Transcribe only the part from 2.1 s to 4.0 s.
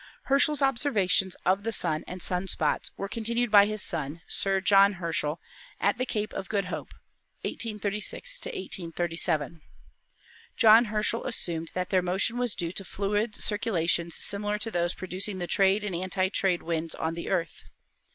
sun spots were continued by his